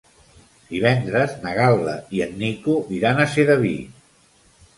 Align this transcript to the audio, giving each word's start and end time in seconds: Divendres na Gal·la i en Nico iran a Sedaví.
Divendres 0.69 1.35
na 1.43 1.51
Gal·la 1.57 1.93
i 2.17 2.23
en 2.27 2.33
Nico 2.41 2.79
iran 2.97 3.19
a 3.19 3.29
Sedaví. 3.37 3.77